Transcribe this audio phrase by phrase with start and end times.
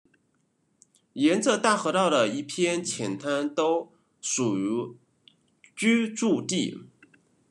[1.13, 4.97] 沿着大河道的一片浅滩都属于
[5.75, 6.87] 居住地。